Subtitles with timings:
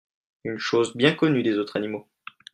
[0.45, 2.09] Une chose bien connue des autres animaux.